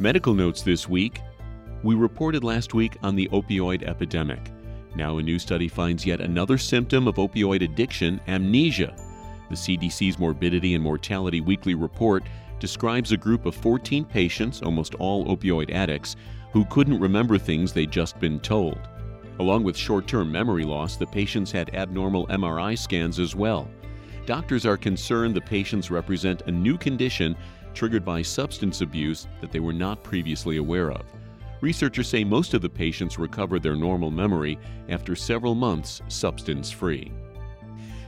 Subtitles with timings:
[0.00, 1.20] Medical notes this week.
[1.82, 4.50] We reported last week on the opioid epidemic.
[4.96, 8.96] Now, a new study finds yet another symptom of opioid addiction amnesia.
[9.50, 12.24] The CDC's Morbidity and Mortality Weekly Report
[12.58, 16.16] describes a group of 14 patients, almost all opioid addicts,
[16.54, 18.78] who couldn't remember things they'd just been told.
[19.38, 23.68] Along with short term memory loss, the patients had abnormal MRI scans as well.
[24.24, 27.36] Doctors are concerned the patients represent a new condition
[27.74, 31.02] triggered by substance abuse that they were not previously aware of.
[31.60, 37.12] Researchers say most of the patients recovered their normal memory after several months substance free.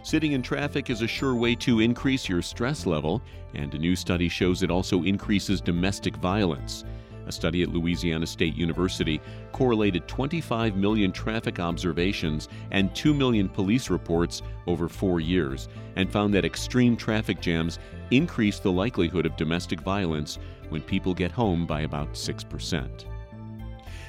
[0.04, 3.22] Sitting in traffic is a sure way to increase your stress level,
[3.54, 6.84] and a new study shows it also increases domestic violence.
[7.26, 9.20] A study at Louisiana State University
[9.52, 16.34] correlated 25 million traffic observations and 2 million police reports over four years and found
[16.34, 17.78] that extreme traffic jams
[18.10, 23.04] increase the likelihood of domestic violence when people get home by about 6%.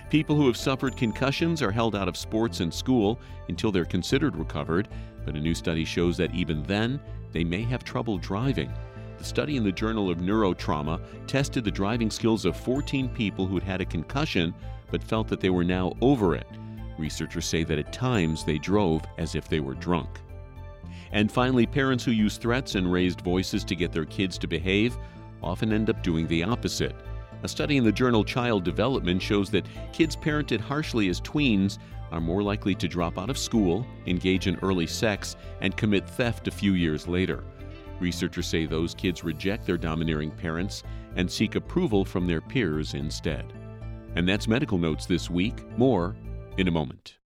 [0.09, 3.19] People who have suffered concussions are held out of sports and school
[3.49, 4.87] until they're considered recovered,
[5.25, 6.99] but a new study shows that even then,
[7.31, 8.71] they may have trouble driving.
[9.23, 13.63] Study in the Journal of Neurotrauma tested the driving skills of 14 people who had
[13.63, 14.53] had a concussion
[14.91, 16.47] but felt that they were now over it.
[16.97, 20.19] Researchers say that at times they drove as if they were drunk.
[21.13, 24.97] And finally, parents who use threats and raised voices to get their kids to behave
[25.41, 26.95] often end up doing the opposite.
[27.43, 31.77] A study in the journal Child Development shows that kids parented harshly as tweens
[32.11, 36.47] are more likely to drop out of school, engage in early sex, and commit theft
[36.47, 37.43] a few years later.
[37.99, 40.83] Researchers say those kids reject their domineering parents
[41.15, 43.53] and seek approval from their peers instead.
[44.15, 45.65] And that's Medical Notes this week.
[45.77, 46.15] More
[46.57, 47.17] in a moment.